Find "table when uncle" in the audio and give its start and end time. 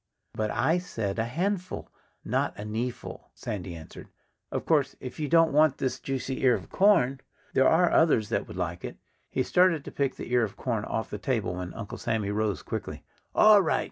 11.19-11.99